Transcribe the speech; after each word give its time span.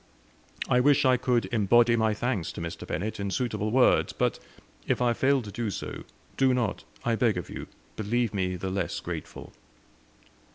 I 0.67 0.79
wish 0.79 1.05
I 1.05 1.15
could 1.15 1.45
embody 1.53 1.95
my 1.95 2.15
thanks 2.15 2.51
to 2.53 2.59
Mr. 2.61 2.87
Bennett 2.87 3.19
in 3.19 3.29
suitable 3.29 3.69
words; 3.69 4.13
but 4.13 4.39
if 4.87 4.99
I 4.99 5.13
fail 5.13 5.43
to 5.43 5.51
do 5.51 5.69
so, 5.69 6.05
do 6.37 6.55
not, 6.55 6.83
I 7.05 7.13
beg 7.15 7.37
of 7.37 7.51
you, 7.51 7.67
believe 7.97 8.33
me 8.33 8.55
the 8.55 8.71
less 8.71 8.99
grateful." 8.99 9.53